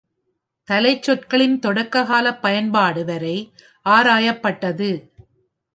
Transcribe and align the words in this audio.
தலைச்சொற்களின் 0.67 1.59
தொடக்க 1.59 2.03
காலப் 2.03 2.41
பயன்பாடு 2.41 3.05
வரை 3.05 3.53
ஆராயப்பட்டது. 3.85 4.91